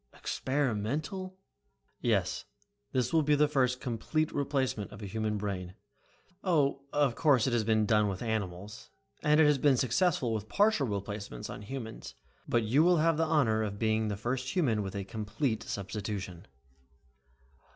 "Experimental!" 0.15 1.37
"Yes, 2.01 2.45
this 2.91 3.13
will 3.13 3.21
be 3.21 3.35
the 3.35 3.47
first 3.47 3.79
complete 3.79 4.31
replacement 4.31 4.89
of 4.91 5.03
a 5.03 5.05
human 5.05 5.37
brain. 5.37 5.75
Oh, 6.43 6.81
of 6.91 7.13
course 7.13 7.45
it 7.45 7.53
has 7.53 7.63
been 7.63 7.85
done 7.85 8.07
with 8.07 8.23
animals, 8.23 8.89
and 9.21 9.39
it 9.39 9.45
has 9.45 9.59
been 9.59 9.77
successful 9.77 10.33
with 10.33 10.49
partial 10.49 10.87
replacements 10.87 11.51
on 11.51 11.61
humans. 11.61 12.15
But 12.49 12.63
you 12.63 12.81
will 12.83 12.97
have 12.97 13.17
the 13.17 13.25
honor 13.29 13.61
of 13.61 13.77
being 13.77 14.07
the 14.07 14.17
first 14.17 14.55
human 14.55 14.81
with 14.81 14.95
a 14.95 15.03
complete 15.03 15.61
substitution." 15.61 16.47